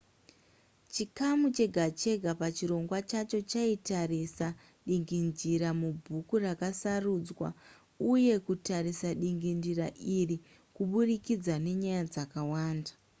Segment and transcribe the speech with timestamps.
[0.93, 4.47] chikamu chega chega pachirongwa chacho chaitarisa
[4.87, 7.47] dingindira mubhuku rakasarudzwa
[8.11, 9.85] uye kutarisa dingindira
[10.19, 10.37] iri
[10.75, 12.91] kuburikidza nenyaya dzakawanda